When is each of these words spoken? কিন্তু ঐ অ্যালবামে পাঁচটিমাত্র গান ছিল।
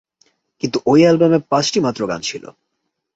কিন্তু 0.63 0.77
ঐ 0.85 0.93
অ্যালবামে 1.01 1.39
পাঁচটিমাত্র 1.51 2.01
গান 2.07 2.21
ছিল। 2.21 2.43